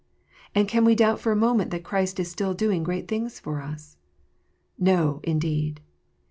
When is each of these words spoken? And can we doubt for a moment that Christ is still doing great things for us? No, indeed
And 0.55 0.67
can 0.67 0.83
we 0.83 0.95
doubt 0.95 1.19
for 1.19 1.31
a 1.31 1.35
moment 1.35 1.69
that 1.69 1.83
Christ 1.83 2.19
is 2.19 2.31
still 2.31 2.55
doing 2.55 2.81
great 2.81 3.07
things 3.07 3.39
for 3.39 3.61
us? 3.61 3.97
No, 4.79 5.19
indeed 5.21 5.79